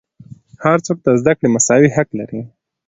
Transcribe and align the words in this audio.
هر 0.63 0.77
څوک 0.85 0.97
د 1.01 1.07
زدهکړې 1.19 1.47
مساوي 1.55 1.89
حق 1.95 2.09
لري. 2.19 2.41